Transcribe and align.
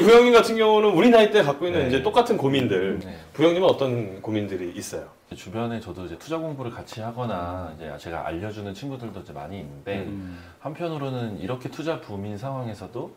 우리 0.00 0.06
부형님 0.06 0.32
같은 0.32 0.56
경우는 0.56 0.90
우리 0.90 1.10
나이 1.10 1.30
때 1.30 1.42
갖고 1.42 1.66
있는 1.66 1.82
네. 1.82 1.88
이제 1.88 2.02
똑같은 2.02 2.36
고민들. 2.38 2.98
네. 3.00 3.18
부형님은 3.34 3.68
어떤 3.68 4.22
고민들이 4.22 4.72
있어요? 4.74 5.08
주변에 5.36 5.78
저도 5.78 6.06
이제 6.06 6.16
투자 6.18 6.38
공부를 6.38 6.70
같이 6.70 7.00
하거나 7.02 7.72
이제 7.76 7.92
제가 7.98 8.26
알려주는 8.26 8.72
친구들도 8.74 9.20
이제 9.20 9.32
많이 9.32 9.60
있는데 9.60 9.98
음. 10.06 10.38
한편으로는 10.60 11.38
이렇게 11.38 11.68
투자 11.70 12.00
붐인 12.00 12.38
상황에서도 12.38 13.10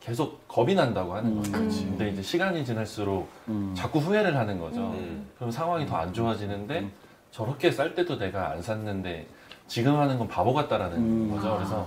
계속 0.00 0.48
겁이 0.48 0.74
난다고 0.74 1.14
하는 1.14 1.36
거죠. 1.36 1.52
그치. 1.52 1.84
근데 1.84 2.08
이제 2.08 2.22
시간이 2.22 2.64
지날수록 2.64 3.28
음. 3.48 3.74
자꾸 3.76 3.98
후회를 3.98 4.34
하는 4.36 4.58
거죠. 4.58 4.80
음. 4.80 5.26
그럼 5.36 5.50
상황이 5.50 5.86
더 5.86 5.96
안 5.96 6.12
좋아지는데 6.14 6.80
음. 6.80 6.92
저렇게 7.30 7.70
쌀 7.70 7.94
때도 7.94 8.18
내가 8.18 8.50
안 8.50 8.62
샀는데 8.62 9.26
지금 9.68 9.96
하는 9.98 10.18
건 10.18 10.26
바보 10.26 10.54
같다라는 10.54 10.96
음. 10.96 11.30
거죠. 11.36 11.54
그래서 11.56 11.86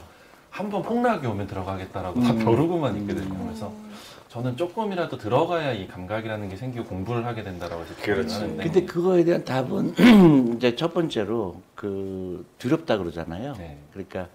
한 0.51 0.69
번 0.69 0.83
폭락이 0.83 1.25
오면 1.25 1.47
들어가겠다라고 1.47 2.21
다 2.21 2.31
음. 2.31 2.37
벼르고만 2.45 2.95
있게 3.01 3.15
되고 3.15 3.35
그래서 3.43 3.73
저는 4.33 4.57
조금이라도 4.57 5.19
들어가야 5.19 5.73
이 5.73 5.87
감각이라는 5.87 6.49
게 6.49 6.55
생기고 6.55 6.85
공부를 6.85 7.23
하게 7.23 7.43
된다라고 7.43 7.83
이제 7.83 7.93
그렇지. 8.01 8.33
하는데 8.33 8.63
근데 8.63 8.83
그거에 8.83 9.23
대한 9.23 9.45
답은 9.45 9.93
이제 10.57 10.75
첫 10.75 10.91
번째로 10.91 11.61
그 11.75 12.43
두렵다 12.57 12.97
그러잖아요. 12.97 13.53
네. 13.59 13.77
그러니까 13.91 14.27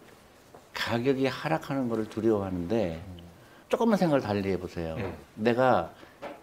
가격이 0.73 1.27
하락하는 1.27 1.89
거를 1.89 2.09
두려워하는데 2.09 3.03
조금만 3.69 3.99
생각을 3.99 4.21
달리 4.21 4.49
해보세요. 4.53 4.95
음. 4.99 5.13
내가 5.35 5.91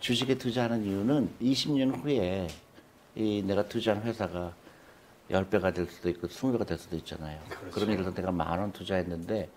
주식에 0.02 0.38
투자하는 0.38 0.84
이유는 0.84 1.30
20년 1.42 2.04
후에 2.04 2.48
이 3.16 3.42
내가 3.48 3.64
투자한 3.70 4.04
회사가 4.04 4.52
10배가 5.32 5.74
될 5.74 5.86
수도 5.88 6.10
있고 6.10 6.28
20배가 6.28 6.68
될 6.68 6.78
수도 6.78 6.98
있잖아요. 6.98 7.40
그렇죠. 7.48 7.72
그럼 7.72 7.92
예를 7.92 8.04
들어 8.04 8.14
내가 8.14 8.32
만 8.34 8.60
원 8.60 8.74
투자했는데 8.74 9.48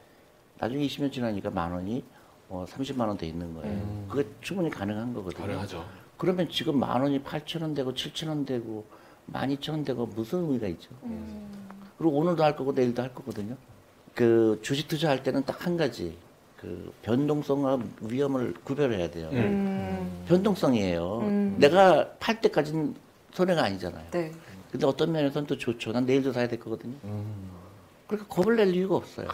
나중에 0.61 0.87
20년 0.87 1.11
지나니까 1.11 1.51
만 1.51 1.73
원이 1.73 2.05
어, 2.49 2.65
30만 2.69 3.07
원돼 3.07 3.27
있는 3.27 3.55
거예요. 3.55 3.71
음. 3.71 4.07
그게 4.11 4.27
충분히 4.41 4.71
가능한 4.71 5.13
거거든요. 5.15 5.43
가능하죠. 5.47 5.85
그러면 6.17 6.49
지금 6.51 6.79
만 6.79 7.01
원이 7.03 7.21
8천 7.23 7.63
원 7.63 7.75
되고 7.75 7.93
7천 7.93 8.29
원 8.29 8.45
되고 8.45 8.85
12,000원 9.33 9.85
되고 9.85 10.07
무슨 10.07 10.41
의미가 10.41 10.67
있죠? 10.69 10.89
그리고 11.99 12.17
오늘도 12.17 12.43
할 12.43 12.57
거고 12.57 12.73
내일도 12.73 13.03
할 13.03 13.13
거거든요. 13.15 13.57
그 14.15 14.59
주식 14.63 14.89
투자할 14.89 15.23
때는 15.23 15.45
딱 15.45 15.67
한 15.67 15.77
가지 15.77 16.17
그 16.57 16.93
변동성과 17.03 17.79
위험을 18.03 18.55
구별해야 18.65 19.11
돼요. 19.11 19.29
음. 19.33 20.25
변동성이에요. 20.27 21.19
음. 21.21 21.57
내가 21.59 22.09
팔 22.19 22.41
때까지는 22.41 22.95
손해가 23.33 23.63
아니잖아요. 23.65 24.07
네. 24.11 24.33
근데 24.73 24.87
어떤 24.87 25.13
면에서는 25.13 25.47
또 25.47 25.57
좋죠. 25.59 25.93
난 25.93 26.05
내일도 26.07 26.33
사야 26.33 26.49
될 26.49 26.59
거거든요. 26.59 26.95
음. 28.09 28.17
그러니까 28.19 28.35
겁을 28.35 28.57
낼 28.57 28.75
이유가 28.75 28.97
없어요. 28.97 29.29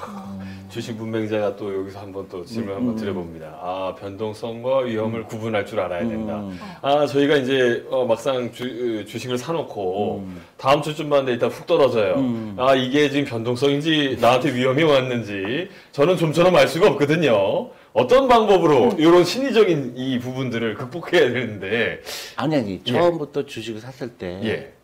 주식 0.68 0.96
문맹자가 0.96 1.56
또 1.56 1.72
여기서 1.72 2.00
한번 2.00 2.28
또 2.28 2.44
질문 2.44 2.70
음, 2.70 2.76
한번 2.76 2.94
음. 2.94 2.98
드려봅니다. 2.98 3.58
아 3.60 3.94
변동성과 3.98 4.80
위험을 4.80 5.24
구분할 5.24 5.64
줄 5.64 5.78
알아야 5.80 6.06
된다. 6.06 6.40
음. 6.40 6.58
아 6.82 7.06
저희가 7.06 7.36
이제 7.36 7.86
어, 7.88 8.04
막상 8.04 8.50
주, 8.52 9.04
식을 9.06 9.38
사놓고 9.38 10.24
음. 10.26 10.42
다음 10.56 10.82
주쯤 10.82 11.08
봤는데 11.08 11.32
일단 11.32 11.50
훅 11.50 11.66
떨어져요. 11.66 12.14
음. 12.16 12.56
아 12.58 12.74
이게 12.74 13.08
지금 13.08 13.24
변동성인지 13.24 14.18
나한테 14.20 14.52
위험이 14.52 14.82
왔는지 14.82 15.68
저는 15.92 16.16
좀처럼 16.16 16.54
알 16.56 16.66
수가 16.66 16.88
없거든요. 16.88 17.70
어떤 17.92 18.26
방법으로 18.26 18.90
음. 18.90 18.98
이런 18.98 19.24
심리적인 19.24 19.94
이 19.96 20.18
부분들을 20.18 20.74
극복해야 20.74 21.32
되는데 21.32 22.00
아니 22.34 22.56
아니 22.56 22.82
처음부터 22.82 23.46
주식을 23.46 23.80
샀을 23.80 24.14
때왜 24.14 24.74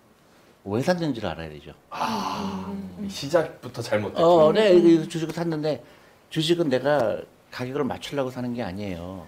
예. 0.66 0.82
샀는지를 0.82 1.28
알아야 1.28 1.48
되죠. 1.48 1.72
아 1.90 2.74
시작부터 3.08 3.80
잘못됐죠. 3.82 4.24
어, 4.26 4.52
네, 4.52 4.74
이 4.74 5.08
주식을 5.08 5.32
샀는데 5.34 5.82
주식은 6.28 6.68
내가 6.68 7.20
가격을 7.50 7.84
맞추려고 7.84 8.30
사는 8.30 8.52
게 8.54 8.62
아니에요. 8.62 9.26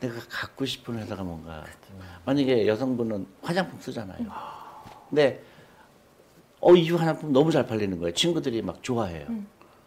내가 0.00 0.14
갖고 0.28 0.64
싶은 0.64 0.98
회사가 0.98 1.24
뭔가. 1.24 1.64
만약에 2.24 2.66
여성분은 2.68 3.26
화장품 3.42 3.80
쓰잖아요. 3.80 4.26
근데 5.08 5.42
어, 6.60 6.74
이 6.74 6.90
화장품 6.90 7.32
너무 7.32 7.50
잘 7.50 7.66
팔리는 7.66 7.98
거예요. 7.98 8.12
친구들이 8.14 8.62
막 8.62 8.82
좋아해요. 8.82 9.26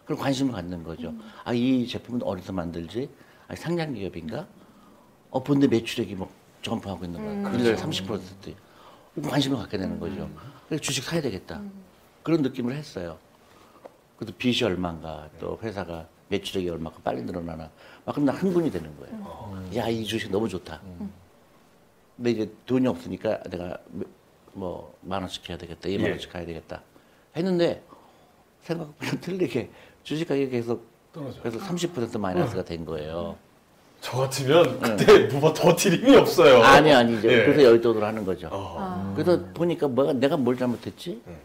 그럼 0.04 0.18
관심을 0.18 0.52
갖는 0.52 0.82
거죠. 0.82 1.14
아, 1.44 1.52
이 1.52 1.86
제품은 1.86 2.22
어디서 2.22 2.52
만들지? 2.52 3.08
아, 3.48 3.54
상장 3.54 3.94
기업인가? 3.94 4.46
어, 5.30 5.42
본데 5.42 5.68
매출액이 5.68 6.14
뭐 6.14 6.28
점프하고 6.60 7.04
있는 7.04 7.20
거야. 7.20 7.50
음. 7.50 7.58
1년에 7.58 7.76
30%. 7.76 8.54
관심을 9.20 9.58
갖게 9.58 9.76
되는 9.78 9.98
거죠. 10.00 10.28
그래서 10.68 10.80
주식 10.82 11.04
사야 11.04 11.20
되겠다. 11.20 11.60
그런 12.22 12.42
느낌을 12.42 12.74
했어요. 12.74 13.18
그래도 14.16 14.32
빚이 14.36 14.64
얼마인가, 14.64 15.28
또 15.40 15.58
회사가 15.62 16.06
매출액이 16.28 16.68
얼마큼 16.70 17.02
빨리 17.02 17.22
늘어나나. 17.22 17.68
막 18.04 18.12
그럼 18.14 18.24
나 18.26 18.32
흥분이 18.32 18.70
되는 18.70 18.90
거예요. 18.98 19.64
야, 19.76 19.88
이 19.88 20.04
주식 20.04 20.30
너무 20.30 20.48
좋다. 20.48 20.80
근데 22.16 22.30
이제 22.30 22.52
돈이 22.66 22.86
없으니까 22.86 23.42
내가 23.44 23.78
뭐 24.54 24.94
만 25.00 25.20
원씩 25.22 25.48
해야 25.48 25.58
되겠다, 25.58 25.88
이만 25.88 26.06
예. 26.06 26.10
원씩 26.10 26.34
해야 26.34 26.46
되겠다. 26.46 26.82
했는데 27.36 27.82
생각보다 28.62 29.16
틀리게 29.20 29.70
주식 30.04 30.28
가격이 30.28 30.50
계속 30.50 30.86
떨어져. 31.12 31.40
그래서 31.42 31.58
30% 31.58 32.18
마이너스가 32.18 32.64
된 32.64 32.84
거예요. 32.84 33.36
저 34.02 34.18
같으면 34.18 34.80
그때 34.80 35.20
뭐가 35.28 35.54
더 35.54 35.74
드림이 35.76 36.16
없어요. 36.16 36.58
네. 36.58 36.64
아니 36.64 36.92
아니죠. 36.92 37.28
예. 37.32 37.44
그래서 37.44 37.62
열돈을 37.62 38.02
하는 38.02 38.24
거죠. 38.24 38.48
어. 38.50 38.76
아. 38.78 39.12
그래서 39.14 39.40
보니까 39.54 39.86
뭐가 39.86 40.12
내가 40.12 40.36
뭘 40.36 40.56
잘못했지? 40.58 41.22
음. 41.28 41.36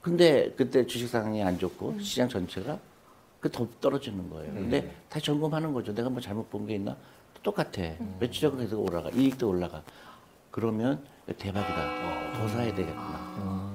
근데 0.00 0.50
그때 0.56 0.86
주식 0.86 1.06
상황이 1.08 1.42
안 1.42 1.58
좋고 1.58 2.00
시장 2.00 2.28
전체가 2.28 2.78
그 3.40 3.50
더 3.50 3.68
떨어지는 3.80 4.30
거예요. 4.30 4.52
근데 4.52 4.80
음. 4.80 4.90
다시 5.10 5.26
점검하는 5.26 5.72
거죠. 5.74 5.94
내가 5.94 6.08
뭐 6.08 6.20
잘못 6.20 6.50
본 6.50 6.66
게 6.66 6.74
있나? 6.74 6.96
똑같아. 7.42 7.82
매출액은 8.18 8.58
계속 8.60 8.80
올라가. 8.88 9.10
이익도 9.10 9.48
올라가. 9.48 9.82
그러면 10.50 11.00
대박이다. 11.26 12.32
더 12.36 12.48
사야 12.48 12.74
되겠구나. 12.74 13.70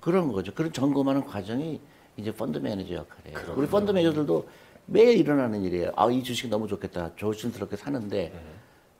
그런 0.00 0.30
거죠. 0.30 0.52
그런 0.52 0.72
점검하는 0.72 1.24
과정이 1.24 1.80
이제 2.18 2.32
펀드 2.32 2.58
매니저 2.58 2.94
역할이에요. 2.94 3.54
우리 3.56 3.66
펀드 3.66 3.92
매니저들도 3.92 4.46
매일 4.86 5.18
일어나는 5.18 5.62
일이에요. 5.64 5.90
아, 5.96 6.08
이 6.10 6.22
주식 6.22 6.48
너무 6.48 6.68
좋겠다. 6.68 7.10
조심스럽게 7.16 7.76
사는데 7.76 8.32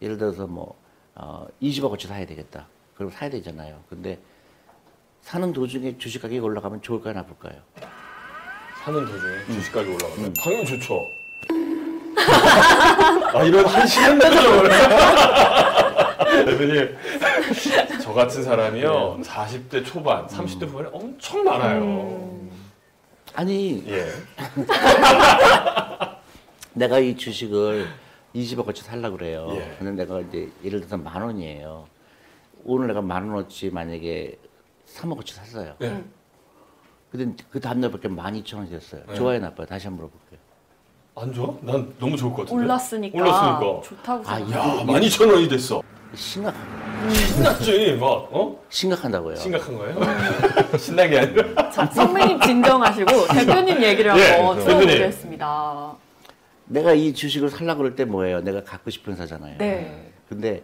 예를 0.02 0.18
들어서 0.18 0.46
뭐 0.46 0.76
어, 1.14 1.46
20억 1.62 1.92
어치 1.92 2.06
사야 2.08 2.26
되겠다. 2.26 2.66
그럼 2.96 3.10
사야 3.10 3.30
되잖아요. 3.30 3.80
근데 3.88 4.18
사는 5.22 5.52
도중에 5.52 5.98
주식 5.98 6.20
가격이 6.22 6.38
올라가면 6.40 6.82
좋을까요, 6.82 7.14
나쁠까요? 7.14 7.60
사는 8.84 9.00
도중에 9.06 9.32
음. 9.48 9.52
주식 9.54 9.72
가격이 9.72 9.94
올라가면 9.94 10.34
당연히 10.34 10.66
좋죠. 10.66 11.00
아 13.34 13.42
이런 13.44 13.64
한심한 13.66 14.18
표정을. 14.18 14.68
대표님, 16.44 16.96
저 18.02 18.12
같은 18.12 18.42
사람이요, 18.42 19.20
40대 19.22 19.84
초반, 19.84 20.26
30대 20.26 20.66
후반에 20.68 20.88
엄청 20.92 21.44
많아요. 21.44 22.35
아니, 23.36 23.84
예. 23.86 24.06
내가 26.72 26.98
이 26.98 27.14
주식을 27.14 27.86
20억 28.34 28.66
어치 28.66 28.82
살려고 28.82 29.18
그래요. 29.18 29.46
예. 29.50 29.76
근데 29.78 30.04
내가 30.04 30.20
이제 30.20 30.50
예를 30.64 30.80
들어서 30.80 30.96
만 30.96 31.20
원이에요. 31.20 31.86
오늘 32.64 32.86
내가 32.88 33.02
만 33.02 33.28
원어치 33.28 33.68
만약에 33.70 34.38
3억 34.86 35.18
어치 35.18 35.34
샀어요. 35.34 35.74
예. 35.82 36.02
근데 37.12 37.44
그 37.50 37.60
다음날 37.60 37.90
밖에 37.90 38.08
12,000원이 38.08 38.70
됐어요. 38.70 39.02
네. 39.06 39.14
좋아요, 39.14 39.38
나빠요? 39.38 39.66
다시 39.66 39.86
한번 39.86 40.06
물어볼게요. 40.08 40.40
안 41.16 41.32
좋아? 41.34 41.54
난 41.60 41.94
너무 41.98 42.16
좋을 42.16 42.32
것 42.32 42.42
같은데. 42.42 42.62
올랐으니까, 42.64 43.18
올랐으니까. 43.18 43.80
좋다고 43.82 44.24
아, 44.26 44.36
생각. 44.38 44.56
야, 44.56 44.76
12,000원이 44.86 45.50
됐어. 45.50 45.82
심각한, 46.14 46.62
신났지, 47.14 47.96
막, 48.00 48.06
어? 48.32 48.58
심각한다고요. 48.68 49.36
심각한 49.36 49.76
거예요? 49.76 50.00
신난 50.78 51.10
게 51.10 51.18
아니라. 51.20 51.70
자, 51.70 51.86
선배님 51.86 52.40
진정하시고 52.40 53.26
대표님 53.34 53.82
얘기를 53.82 54.18
예, 54.18 54.24
한번 54.36 54.58
대표님. 54.58 54.86
들어보겠습니다. 54.88 55.94
내가 56.66 56.92
이 56.94 57.12
주식을 57.14 57.48
살려고 57.50 57.78
그럴 57.82 57.94
때 57.94 58.04
뭐예요? 58.04 58.40
내가 58.40 58.64
갖고 58.64 58.90
싶은 58.90 59.12
회사잖아요. 59.12 59.58
네. 59.58 60.10
근데 60.28 60.62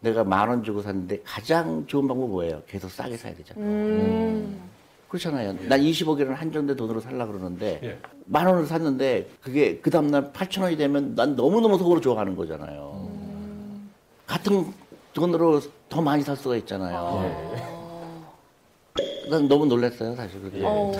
내가 0.00 0.24
만 0.24 0.48
원 0.48 0.62
주고 0.62 0.82
샀는데 0.82 1.20
가장 1.24 1.84
좋은 1.86 2.06
방법 2.06 2.28
뭐예요? 2.30 2.62
계속 2.68 2.90
싸게 2.90 3.16
사야 3.16 3.34
되잖아요. 3.34 3.64
음. 3.64 4.60
그렇잖아요. 5.08 5.54
난 5.68 5.80
20억이라는 5.80 6.34
한정된 6.34 6.76
돈으로 6.76 7.00
살려고 7.00 7.32
그러는데 7.32 7.80
예. 7.82 7.98
만 8.24 8.46
원을 8.46 8.66
샀는데 8.66 9.28
그게 9.42 9.78
그 9.78 9.90
다음날 9.90 10.32
8천 10.32 10.62
원이 10.62 10.76
되면 10.76 11.14
난 11.14 11.36
너무너무 11.36 11.76
속으로 11.76 12.00
좋아하는 12.00 12.34
거잖아요. 12.36 13.08
같은 14.26 14.72
돈으로 15.12 15.60
더 15.88 16.00
많이 16.00 16.22
살 16.22 16.36
수가 16.36 16.56
있잖아요. 16.56 17.60
난 19.30 19.48
너무 19.48 19.66
놀랐어요, 19.66 20.14
사실. 20.14 20.40
그게. 20.42 20.60
어. 20.62 20.92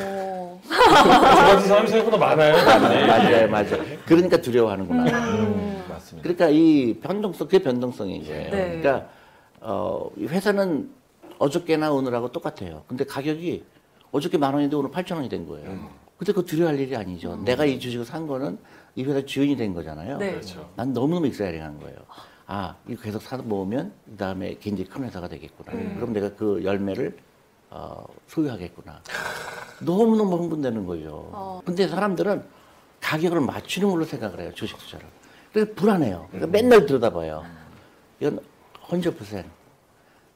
저 0.64 1.08
같은 1.08 1.66
사람이 1.66 1.88
생각보다 1.88 2.16
많아요. 2.16 2.54
맞아요, 3.06 3.48
맞아요. 3.50 3.84
그러니까 4.06 4.36
두려워하는구나. 4.38 5.04
음, 5.04 5.84
맞습니다. 5.88 6.22
그러니까 6.22 6.48
이 6.48 6.94
변동성, 7.00 7.46
그게 7.46 7.62
변동성인 7.62 8.24
거예요. 8.24 8.50
네. 8.50 8.80
그러니까 8.80 9.08
어, 9.60 10.08
이 10.16 10.26
회사는 10.26 10.90
어저께나 11.38 11.92
오늘하고 11.92 12.30
똑같아요. 12.32 12.84
근데 12.86 13.04
가격이 13.04 13.64
어저께 14.12 14.38
만 14.38 14.54
원인데 14.54 14.76
오늘 14.76 14.90
8천 14.90 15.16
원이 15.16 15.28
된 15.28 15.46
거예요. 15.46 15.66
근데 16.16 16.32
그거 16.32 16.42
두려워할 16.46 16.78
일이 16.78 16.94
아니죠. 16.96 17.36
내가 17.44 17.64
이 17.64 17.80
주식을 17.80 18.04
산 18.04 18.26
거는 18.26 18.58
이 18.94 19.04
회사 19.04 19.24
주인이 19.24 19.56
된 19.56 19.74
거잖아요. 19.74 20.18
네. 20.18 20.30
그렇죠. 20.32 20.70
난 20.76 20.92
너무너무 20.92 21.26
익사이링한 21.26 21.80
거예요. 21.80 21.96
아, 22.46 22.76
이거 22.88 23.02
계속 23.02 23.22
사서 23.22 23.42
모으면 23.42 23.92
그 24.04 24.16
다음에 24.16 24.56
굉장히 24.60 24.88
큰 24.88 25.04
회사가 25.04 25.28
되겠구나. 25.28 25.72
그럼 25.96 26.12
내가 26.12 26.30
그 26.34 26.62
열매를 26.64 27.16
어, 27.70 28.04
소유하겠구나. 28.26 29.00
너무너무 29.80 30.36
흥분되는 30.36 30.84
거죠. 30.86 31.28
어. 31.32 31.62
근데 31.64 31.88
사람들은 31.88 32.44
가격을 33.00 33.40
맞추는 33.40 33.90
걸로 33.90 34.04
생각을 34.04 34.40
해요, 34.40 34.52
주식 34.54 34.76
투자를. 34.78 35.06
그래서 35.52 35.72
불안해요. 35.74 36.28
그러니까 36.30 36.50
맨날 36.50 36.86
들여다봐요. 36.86 37.44
이건 38.20 38.40
100% 38.88 39.44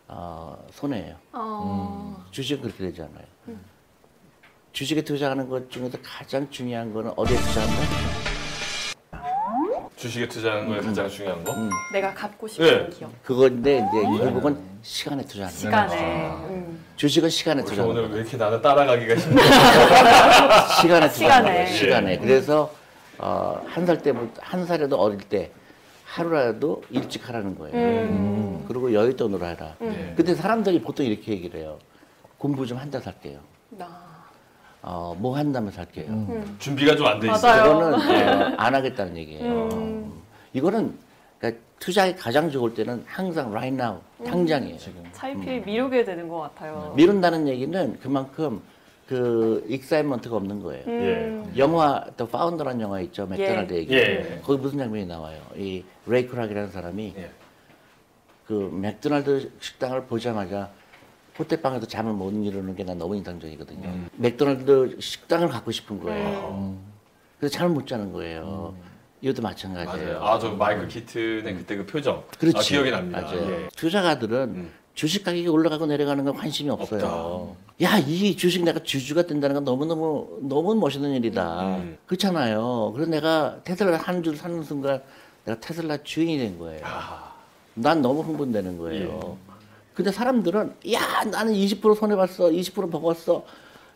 어, 0.09 0.67
손해예요. 0.73 1.17
어. 1.33 2.25
주식은 2.31 2.63
그렇게 2.63 2.85
되지 2.85 3.03
않아요. 3.03 3.25
주식에 4.73 5.03
투자하는 5.03 5.49
것 5.49 5.71
중에서 5.71 5.97
가장 6.03 6.51
중요한 6.51 6.93
거는 6.93 7.13
어디에 7.17 7.37
투자한다? 7.37 8.26
주식에 9.97 10.29
투자하는 10.29 10.69
거에 10.69 10.81
가장 10.81 11.09
중요한 11.09 11.43
거. 11.43 11.55
내가 11.93 12.13
갖고 12.13 12.47
싶은 12.47 12.67
네. 12.67 12.97
기업. 12.97 13.11
그건데 13.25 13.79
이제 13.79 14.03
결국은 14.25 14.59
시간에 14.83 15.25
투자하는 15.25 15.57
거예요. 15.57 15.89
시간에. 15.89 16.31
음. 16.51 16.85
주식은 16.97 17.31
시간에 17.31 17.63
그래서 17.63 17.71
투자하는 17.83 17.91
오늘 17.93 18.03
거예요. 18.03 18.15
왜 18.17 18.21
이렇게 18.21 18.37
나는 18.37 18.61
따라가기가 18.63 19.15
힘들어? 19.17 19.43
시간에 20.81 21.09
투자하는 21.09 21.09
시간에. 21.11 21.51
거예요. 21.53 21.67
시간에. 21.75 22.19
그래서 22.19 22.73
어, 23.19 23.63
한 23.67 23.87
살 23.87 24.03
때부터 24.03 24.41
한 24.43 24.67
살에도 24.67 25.01
어릴 25.01 25.19
때 25.21 25.51
하루라도 26.05 26.83
일찍 26.91 27.27
하라는 27.29 27.57
거예요. 27.59 27.75
음. 27.75 28.65
그리고 28.69 28.91
여윳돈으로 28.91 29.43
해라. 29.45 29.75
네. 29.79 30.13
근데 30.15 30.35
사람들이 30.35 30.83
보통 30.83 31.07
이렇게 31.07 31.33
얘기를 31.33 31.61
해요. 31.61 31.79
공부 32.37 32.67
좀 32.67 32.77
한 32.77 32.86
다음 32.86 33.01
살게요. 33.01 33.39
나. 33.71 34.06
어, 34.83 35.17
뭐 35.19 35.37
한 35.37 35.50
다음 35.50 35.73
살게요. 35.73 36.07
음. 36.09 36.57
준비가 36.59 36.95
좀 36.95 37.07
안 37.07 37.21
돼 37.21 37.27
있어. 37.33 37.47
맞아요. 37.47 37.73
그거는 37.79 37.95
어, 37.95 38.55
안 38.59 38.75
하겠다는 38.75 39.17
얘기예요. 39.17 39.69
음. 39.73 40.13
이거는 40.53 40.97
그러니까 41.39 41.61
투자에 41.79 42.15
가장 42.15 42.51
좋을 42.51 42.75
때는 42.75 43.03
항상 43.07 43.51
right 43.51 43.75
now, 43.83 44.01
당장이에요. 44.25 44.79
차일피일 45.13 45.63
미루게 45.63 46.05
되는 46.05 46.29
것 46.29 46.41
같아요. 46.41 46.93
미룬다는 46.97 47.49
얘기는 47.49 47.99
그만큼 48.01 48.63
그 49.09 49.65
excitement가 49.69 50.37
없는 50.37 50.63
거예요. 50.63 50.85
음. 50.87 51.53
영화 51.57 52.05
The 52.17 52.27
Founder라는 52.27 52.81
영화 52.81 53.01
있죠 53.01 53.27
맥도날드 53.27 53.75
예. 53.75 53.79
얘기. 53.79 53.95
예. 53.95 54.41
거기 54.45 54.61
무슨 54.61 54.79
장면이 54.79 55.07
나와요? 55.07 55.41
이 55.57 55.85
레이 56.07 56.19
크락이라는 56.19 56.71
사람이 56.71 57.15
예. 57.17 57.31
그 58.47 58.71
맥도날드 58.73 59.51
식당을 59.61 60.05
보자마자 60.05 60.71
호텔 61.39 61.61
방에서 61.63 61.87
잠을 61.87 62.13
못 62.13 62.31
이루는 62.33 62.75
게 62.77 62.85
난 62.85 62.99
너무 62.99 63.17
인상적이거든요. 63.17 63.89
음. 63.89 64.09
맥도날드 64.17 64.97
식당을 65.01 65.49
갖고 65.49 65.71
싶은 65.73 66.01
거예요. 66.01 66.57
음. 66.59 66.79
그래서 67.39 67.55
잠을 67.57 67.75
못 67.75 67.87
자는 67.87 68.13
거예요. 68.13 68.75
이것도 69.21 69.43
마찬가지예요. 69.43 70.21
맞아요. 70.21 70.25
아, 70.25 70.39
저 70.39 70.51
마이클 70.53 70.87
키튼의 70.89 71.55
그때 71.57 71.77
그 71.77 71.87
표정. 71.87 72.23
그렇지. 72.39 72.57
아, 72.59 72.61
기억이 72.61 72.91
납니다. 72.91 73.23
맞아요. 73.23 73.51
예. 73.51 73.69
투자가들은 73.77 74.39
음. 74.55 74.71
주식 74.95 75.25
가격이 75.25 75.49
올라가고 75.49 75.87
내려가는 75.87 76.25
건 76.25 76.35
관심이 76.35 76.71
없어요. 76.71 77.57
야, 77.83 77.99
이 77.99 78.35
주식 78.37 78.63
내가 78.65 78.79
주주가 78.83 79.23
된다는 79.27 79.55
건 79.55 79.65
너무너무, 79.65 80.39
너무 80.43 80.75
멋있는 80.77 81.13
일이다. 81.15 81.77
음. 81.77 81.99
그렇잖아요. 82.07 82.93
그래서 82.95 83.11
내가 83.11 83.59
테슬라 83.65 83.99
한 83.99 84.23
줄 84.23 84.37
사는 84.37 84.63
순간 84.63 85.03
내가 85.45 85.61
테슬라 85.61 85.99
주인이 86.03 86.39
된 86.39 86.59
거예요. 86.59 86.81
아, 86.85 87.35
난 87.75 88.01
너무 88.01 88.23
흥분되는 88.23 88.79
거예요. 88.79 89.37
근데 89.97 90.13
사람들은 90.13 90.75
야, 90.93 91.25
나는 91.25 91.55
20% 91.55 91.97
손해 91.97 92.15
봤어. 92.17 92.51
20% 92.51 92.91
먹었어. 92.91 93.45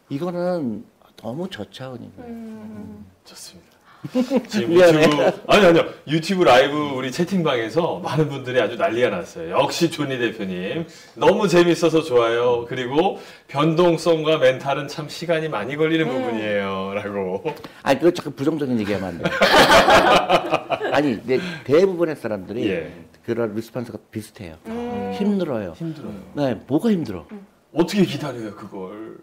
이거는 0.09 0.83
너무 1.23 1.49
저차원인 1.51 2.11
거예요. 2.17 2.31
음. 2.33 3.07
좋습니다. 3.27 3.69
지금. 4.49 4.73
유튜브 4.73 5.43
아니 5.47 5.67
아니요 5.67 5.85
유튜브 6.09 6.43
라이브 6.43 6.75
우리 6.75 7.13
채팅방에서 7.13 7.99
많은 7.99 8.31
분들이 8.31 8.59
아주 8.59 8.77
난리가 8.77 9.11
났어요. 9.11 9.51
역시 9.51 9.91
조니 9.91 10.19
대표님 10.19 10.87
너무 11.17 11.47
재밌어서 11.47 12.01
좋아요. 12.01 12.65
그리고 12.67 13.21
변동성과 13.49 14.39
멘탈은 14.39 14.89
참 14.89 15.07
시간이 15.07 15.51
많이 15.51 15.77
걸리는 15.77 16.07
음. 16.09 16.13
부분이에요.라고. 16.13 17.45
아니, 17.83 17.99
그거 17.99 18.11
자꾸 18.11 18.31
부정적인 18.31 18.81
얘기하면 18.81 19.07
안 19.07 19.19
돼요. 19.19 19.31
아니, 20.95 21.21
대부분의 21.65 22.17
사람들이 22.17 22.71
예. 22.71 22.91
그런 23.25 23.55
response가 23.55 23.99
비슷해요. 24.11 24.57
음. 24.67 25.13
힘들어요. 25.15 25.73
힘들어요. 25.73 26.15
네, 26.35 26.55
뭐가 26.67 26.91
힘들어? 26.91 27.27
어떻게 27.75 28.05
기다려요 28.05 28.55
그걸? 28.57 29.19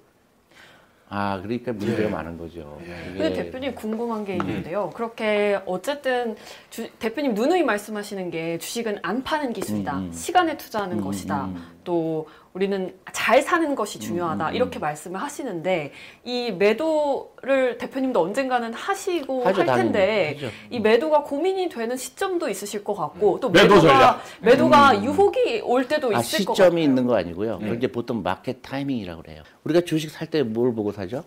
아, 1.09 1.39
그러니까 1.41 1.71
문제가 1.71 2.03
예. 2.03 2.07
많은 2.09 2.37
거죠. 2.37 2.77
예. 2.83 3.13
근데 3.13 3.33
대표님 3.33 3.75
궁금한 3.75 4.25
게 4.25 4.33
있는데요. 4.35 4.89
그렇게 4.93 5.57
어쨌든 5.65 6.35
주- 6.69 6.89
대표님 6.99 7.33
누누이 7.33 7.63
말씀하시는 7.63 8.29
게 8.29 8.57
주식은 8.57 8.99
안 9.03 9.23
파는 9.23 9.53
기술이다. 9.53 9.99
음, 9.99 10.03
음. 10.07 10.11
시간에 10.11 10.57
투자하는 10.57 10.99
음, 10.99 11.03
것이다. 11.05 11.49
음. 11.87 11.97
또 11.97 12.27
우리는 12.53 12.93
잘 13.13 13.41
사는 13.41 13.73
것이 13.75 13.99
중요하다. 13.99 14.45
음, 14.47 14.49
음. 14.49 14.55
이렇게 14.55 14.77
말씀을 14.79 15.21
하시는데 15.21 15.93
이 16.25 16.51
매도를 16.51 17.77
대표님도 17.77 18.19
언젠가는 18.21 18.73
하시고 18.73 19.45
하죠, 19.45 19.59
할 19.61 19.65
당연히. 19.65 19.83
텐데 19.93 20.33
하죠. 20.35 20.51
이 20.69 20.79
매도가 20.79 21.23
고민이 21.23 21.69
되는 21.69 21.95
시점도 21.95 22.49
있으실 22.49 22.83
것 22.83 22.93
같고 22.95 23.39
또 23.39 23.49
매도 23.49 23.75
매도가. 23.75 24.21
매도가 24.41 25.03
유혹이 25.03 25.61
올 25.61 25.87
때도 25.87 26.13
아, 26.15 26.19
있을 26.19 26.45
것 26.45 26.53
같아요. 26.53 26.65
시점이 26.69 26.83
있는 26.83 27.05
거 27.07 27.15
아니고요. 27.15 27.59
그걸 27.59 27.77
이제 27.77 27.87
보통 27.87 28.21
마켓 28.21 28.61
타이밍이라고 28.61 29.21
그래요. 29.21 29.43
우리가 29.63 29.81
주식 29.81 30.09
살 30.11 30.27
때 30.27 30.43
뭘 30.43 30.73
보고 30.75 30.91
사죠? 30.91 31.23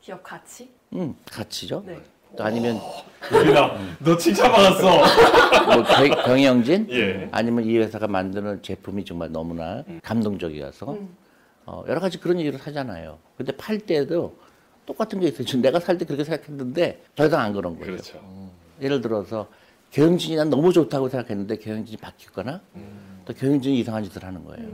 기업 0.00 0.22
가치? 0.22 0.70
음, 0.94 1.14
가치죠. 1.30 1.82
네. 1.86 1.98
또 2.36 2.44
아니면 2.44 2.80
유빈아 3.32 3.78
너 4.00 4.16
칭찬받았어. 4.16 4.82
뭐 5.74 5.82
경- 5.84 6.22
경영진? 6.24 6.86
예. 6.90 7.28
아니면 7.32 7.64
이 7.64 7.78
회사가 7.78 8.06
만드는 8.06 8.62
제품이 8.62 9.04
정말 9.04 9.30
너무나 9.32 9.82
감동적이어서 10.02 10.92
음. 10.92 11.08
어, 11.66 11.82
여러 11.88 12.00
가지 12.00 12.18
그런 12.18 12.38
얘기를 12.38 12.58
하잖아요. 12.60 13.18
근데 13.36 13.52
팔 13.56 13.78
때도 13.78 14.36
똑같은 14.86 15.20
게 15.20 15.28
있어요. 15.28 15.44
지금 15.46 15.62
내가 15.62 15.80
살 15.80 15.96
때 15.96 16.04
그렇게 16.04 16.24
생각했는데 16.24 17.02
더 17.16 17.26
이상 17.26 17.40
안 17.40 17.52
그런 17.54 17.74
거예요. 17.78 17.92
그렇죠. 17.92 18.20
예를 18.82 19.00
들어서 19.00 19.48
경영진이 19.92 20.36
난 20.36 20.50
너무 20.50 20.72
좋다고 20.72 21.08
생각했는데 21.08 21.56
경영진이 21.56 21.96
바뀌거나 21.98 22.60
또 23.24 23.32
경영진이 23.32 23.78
이상한 23.78 24.02
짓을 24.04 24.22
하는 24.24 24.44
거예요. 24.44 24.68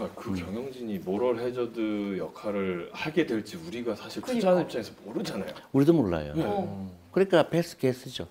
그러니까 0.00 0.20
그 0.20 0.34
경영진이 0.34 0.98
모럴 1.00 1.38
해저드 1.38 2.16
역할을 2.18 2.90
하게 2.92 3.26
될지 3.26 3.56
우리가 3.56 3.94
사실. 3.94 4.22
투자하는 4.22 4.62
입장에서 4.62 4.92
모르잖아요. 5.04 5.52
우리도 5.72 5.92
몰라요. 5.92 6.32
네. 6.34 6.44
어. 6.46 6.90
그러니까 7.12 7.48
베스트 7.48 7.76
게스죠. 7.78 8.26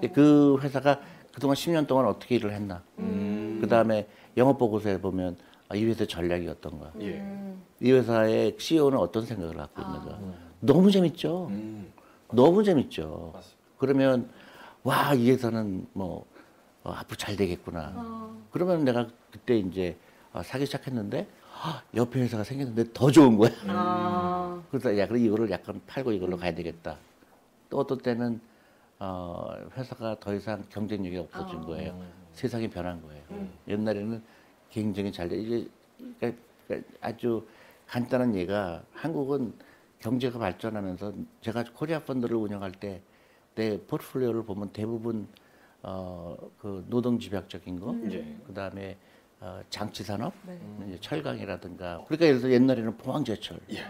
네. 0.00 0.08
그 0.08 0.58
회사가 0.60 1.00
그동안 1.34 1.56
10년 1.56 1.86
동안 1.86 2.06
어떻게 2.06 2.36
일을 2.36 2.52
했나. 2.52 2.82
음. 2.98 3.58
그 3.60 3.68
다음에 3.68 4.06
영업 4.36 4.58
보고서에 4.58 5.00
보면 5.00 5.36
아, 5.68 5.74
이 5.76 5.84
회사의 5.84 6.06
전략이 6.06 6.46
어떤가. 6.48 6.92
예. 7.00 7.18
음. 7.18 7.62
이 7.80 7.90
회사의 7.90 8.56
CEO는 8.58 8.98
어떤 8.98 9.24
생각을 9.24 9.56
갖고 9.56 9.80
있는가. 9.82 10.18
너무 10.60 10.90
재밌죠. 10.90 11.48
음. 11.48 11.92
너무 12.32 12.62
재밌죠. 12.62 13.30
맞습니다. 13.34 13.62
그러면 13.78 14.30
와, 14.84 15.14
이 15.14 15.30
회사는 15.30 15.86
뭐 15.92 16.26
어, 16.84 16.90
앞으로 16.90 17.16
잘 17.16 17.36
되겠구나. 17.36 17.92
어. 17.94 18.42
그러면 18.50 18.84
내가 18.84 19.08
그때 19.30 19.56
이제 19.58 19.96
어, 20.00 20.11
사기 20.42 20.64
시작했는데 20.66 21.28
아, 21.62 21.82
옆에 21.94 22.20
회사가 22.20 22.44
생겼는데 22.44 22.92
더 22.92 23.10
좋은 23.10 23.36
거야. 23.36 23.50
아. 23.68 24.62
그래서 24.70 24.96
야, 24.98 25.06
그래 25.06 25.20
이거를 25.20 25.50
약간 25.50 25.80
팔고 25.86 26.12
이걸로 26.12 26.36
가야 26.36 26.54
되겠다. 26.54 26.96
또 27.68 27.78
어떤 27.78 27.98
때는 27.98 28.40
어, 28.98 29.50
회사가 29.76 30.16
더 30.20 30.34
이상 30.34 30.64
경쟁력이 30.70 31.18
없어진 31.18 31.58
아. 31.58 31.66
거예요. 31.66 32.02
세상이 32.32 32.68
변한 32.70 33.02
거예요. 33.02 33.22
음. 33.32 33.52
옛날에는 33.68 34.22
굉장히 34.70 35.12
잘 35.12 35.28
돼. 35.28 35.36
이게 35.36 35.68
그러니까 36.18 36.42
아주 37.00 37.46
간단한 37.86 38.34
예가 38.34 38.82
한국은 38.94 39.52
경제가 39.98 40.38
발전하면서 40.38 41.12
제가 41.42 41.64
코리아 41.74 41.98
펀드를 42.00 42.36
운영할 42.36 42.72
때 42.72 43.02
내 43.54 43.78
포트폴리오를 43.86 44.44
보면 44.44 44.72
대부분 44.72 45.28
어, 45.82 46.36
그 46.58 46.84
노동 46.88 47.18
집약적인 47.18 47.80
거, 47.80 47.94
예. 48.10 48.36
그다음에 48.46 48.96
어, 49.44 49.60
장치 49.70 50.04
산업, 50.04 50.32
네. 50.46 50.56
이제 50.86 50.98
철강이라든가. 51.00 52.04
그러니까 52.06 52.26
예를 52.26 52.40
들어 52.40 52.52
옛날에는 52.52 52.96
포항제철, 52.96 53.58
예. 53.72 53.84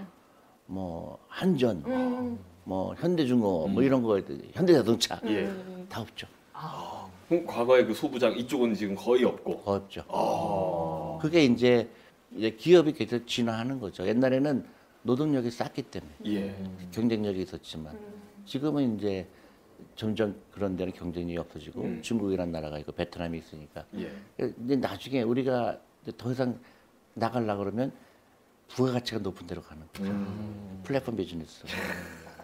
뭐 0.65 1.19
한전, 1.29 1.83
음. 1.87 2.39
뭐 2.65 2.95
현대중공업, 2.95 3.71
뭐 3.71 3.83
이런 3.83 4.03
거, 4.03 4.19
현대자동차 4.53 5.21
예. 5.27 5.45
음. 5.45 5.87
다 5.91 6.01
없죠. 6.01 6.27
그럼 7.29 7.47
과거에 7.47 7.85
그 7.85 7.93
소부장 7.93 8.33
이쪽은 8.39 8.75
지금 8.75 8.95
거의 8.95 9.25
없고. 9.25 9.59
거의 9.61 9.77
없죠. 9.81 10.05
아. 10.09 11.19
그게 11.21 11.45
이제, 11.45 11.87
이제 12.35 12.51
기업이 12.51 12.93
계속 12.95 13.27
진화하는 13.27 13.79
거죠. 13.79 14.07
옛날에는 14.07 14.65
노동력이 15.03 15.51
쌌기 15.51 15.83
때문에 15.83 16.13
예. 16.29 16.57
경쟁력이 16.93 17.43
있었지만 17.43 17.99
지금은 18.47 18.97
이제 18.97 19.29
점점 19.97 20.41
그런 20.51 20.77
데는 20.77 20.93
경쟁력이 20.93 21.39
없어지고 21.39 21.83
음. 21.83 22.03
중국이라는 22.03 22.53
나라가 22.53 22.79
있고 22.79 22.93
베트남이 22.93 23.39
있으니까 23.39 23.85
예. 23.97 24.11
근데 24.37 24.77
나중에 24.77 25.23
우리가 25.23 25.79
더 26.17 26.33
이상 26.33 26.59
나가려 27.15 27.57
그러면 27.57 27.93
부가가치가 28.69 29.21
높은 29.21 29.47
데로 29.47 29.61
가는 29.63 29.87
거죠. 29.93 30.05
음. 30.11 30.81
플랫폼 30.85 31.17
비즈니스. 31.17 31.65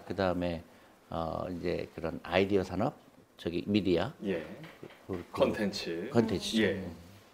그 0.06 0.14
다음에 0.14 0.62
어 1.10 1.46
이제 1.50 1.88
그런 1.94 2.20
아이디어 2.22 2.62
산업, 2.62 2.94
저기 3.38 3.64
미디어, 3.66 4.12
예. 4.24 4.44
그- 5.06 5.24
컨텐츠. 5.32 6.10
컨텐츠. 6.12 6.56
예. 6.58 6.84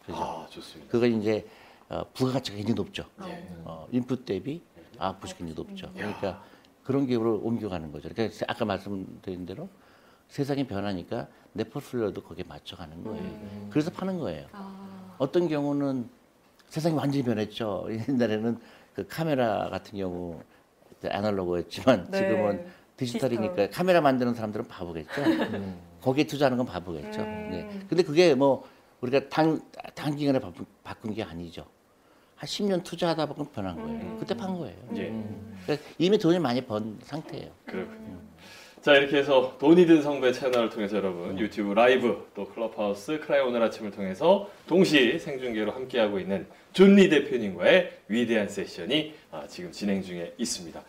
그죠. 0.06 0.16
아, 0.18 0.46
좋습니다. 0.48 0.90
그거 0.92 1.06
이제 1.06 1.44
어, 1.88 2.04
부가가치가 2.14 2.56
굉장히 2.56 2.74
높죠. 2.76 3.04
예. 3.26 3.46
어, 3.64 3.88
인풋 3.90 4.24
대비 4.24 4.62
아웃풋이 4.98 5.36
굉장히 5.38 5.54
높죠. 5.54 5.90
그러니까 5.92 6.44
그런 6.84 7.06
기업으로 7.06 7.40
옮겨가는 7.42 7.90
거죠. 7.90 8.08
그러니까 8.10 8.44
아까 8.46 8.64
말씀드린 8.64 9.44
대로 9.44 9.68
세상이 10.34 10.66
변하니까 10.66 11.28
내 11.52 11.62
포트폴리오도 11.62 12.20
거기에 12.24 12.44
맞춰가는 12.48 13.04
거예요. 13.04 13.68
그래서 13.70 13.88
파는 13.92 14.18
거예요. 14.18 14.48
아, 14.50 15.14
어떤 15.18 15.46
경우는 15.46 16.08
세상이 16.66 16.96
완전히 16.96 17.22
변했죠. 17.22 17.86
옛날에는 18.08 18.58
그 18.96 19.06
카메라 19.06 19.68
같은 19.70 19.96
경우 19.96 20.42
아날로그였지만 21.08 22.08
네. 22.10 22.18
지금은 22.18 22.66
디지털이니까 22.96 23.54
디지털. 23.54 23.70
카메라 23.70 24.00
만드는 24.00 24.34
사람들은 24.34 24.66
바보겠죠. 24.66 25.22
거기에 26.00 26.24
투자하는 26.24 26.58
건 26.58 26.66
바보겠죠. 26.66 27.20
음. 27.20 27.48
네. 27.52 27.80
근데 27.88 28.02
그게 28.02 28.34
뭐 28.34 28.68
우리가 29.02 29.28
단, 29.28 29.62
단기간에 29.94 30.40
바꾼, 30.40 30.66
바꾼 30.82 31.14
게 31.14 31.22
아니죠. 31.22 31.64
한 32.34 32.48
10년 32.48 32.82
투자하다 32.82 33.26
보면 33.26 33.52
변한 33.52 33.76
거예요. 33.76 34.00
음. 34.00 34.16
그때 34.18 34.34
판 34.34 34.58
거예요. 34.58 34.76
예. 34.96 35.10
그러니까 35.62 35.88
이미 35.98 36.18
돈이 36.18 36.40
많이 36.40 36.60
번 36.60 36.98
상태예요. 37.04 37.52
그렇군요. 37.66 38.23
자 38.84 38.92
이렇게 38.92 39.16
해서 39.16 39.56
돈이 39.58 39.86
든 39.86 40.02
성배 40.02 40.32
채널을 40.32 40.68
통해서 40.68 40.98
여러분 40.98 41.38
유튜브 41.38 41.72
라이브 41.72 42.28
또 42.34 42.44
클럽하우스 42.44 43.18
클하의 43.18 43.40
오늘 43.40 43.62
아침을 43.62 43.90
통해서 43.90 44.50
동시 44.66 45.18
생중계로 45.18 45.72
함께하고 45.72 46.18
있는 46.20 46.46
존리 46.74 47.08
대표님과의 47.08 47.92
위대한 48.08 48.46
세션이 48.46 49.14
아, 49.30 49.44
지금 49.48 49.72
진행 49.72 50.02
중에 50.02 50.34
있습니다. 50.36 50.82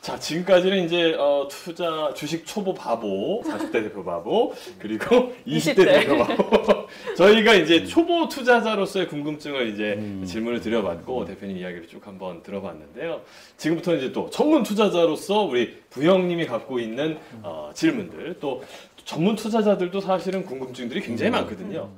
자 0.00 0.18
지금까지는 0.18 0.86
이제 0.86 1.14
어, 1.18 1.46
투자 1.50 2.14
주식 2.14 2.46
초보 2.46 2.72
바보 2.72 3.42
40대 3.42 3.72
대표 3.72 4.02
바보 4.02 4.54
그리고 4.78 5.34
20대, 5.46 5.76
20대. 5.76 5.84
대표 5.84 6.24
바보 6.24 6.71
저희가 7.16 7.54
이제 7.54 7.84
초보 7.84 8.28
투자자로서의 8.28 9.08
궁금증을 9.08 9.68
이제 9.68 9.98
질문을 10.26 10.60
드려봤고 10.60 11.24
대표님 11.24 11.56
이야기를 11.58 11.88
쭉 11.88 12.06
한번 12.06 12.42
들어봤는데요. 12.42 13.20
지금부터 13.56 13.96
이제 13.96 14.12
또 14.12 14.30
전문 14.30 14.62
투자자로서 14.62 15.42
우리 15.42 15.76
부형님이 15.90 16.46
갖고 16.46 16.78
있는 16.78 17.18
어, 17.42 17.70
질문들 17.74 18.36
또 18.40 18.62
전문 19.04 19.34
투자자들도 19.34 20.00
사실은 20.00 20.44
궁금증들이 20.44 21.00
굉장히 21.00 21.30
많거든요. 21.32 21.88